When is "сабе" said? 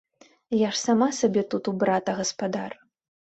1.17-1.43